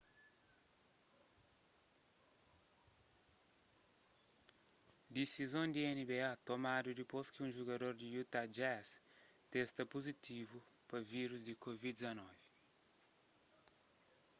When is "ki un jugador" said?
7.33-7.93